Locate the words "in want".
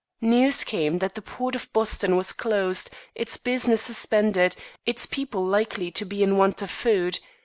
6.23-6.63